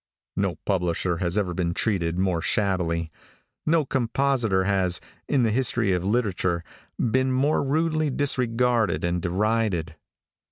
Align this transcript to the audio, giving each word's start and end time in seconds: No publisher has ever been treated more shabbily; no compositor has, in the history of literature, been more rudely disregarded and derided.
No 0.35 0.55
publisher 0.65 1.17
has 1.17 1.37
ever 1.37 1.53
been 1.53 1.75
treated 1.75 2.17
more 2.17 2.41
shabbily; 2.41 3.11
no 3.67 3.85
compositor 3.85 4.63
has, 4.63 4.99
in 5.27 5.43
the 5.43 5.51
history 5.51 5.91
of 5.91 6.03
literature, 6.03 6.63
been 6.97 7.31
more 7.31 7.63
rudely 7.63 8.09
disregarded 8.09 9.03
and 9.03 9.21
derided. 9.21 9.95